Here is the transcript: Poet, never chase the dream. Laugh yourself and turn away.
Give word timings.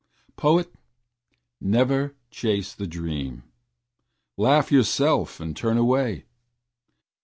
Poet, 0.35 0.73
never 1.59 2.15
chase 2.31 2.73
the 2.73 2.87
dream. 2.87 3.43
Laugh 4.35 4.71
yourself 4.71 5.39
and 5.39 5.55
turn 5.55 5.77
away. 5.77 6.25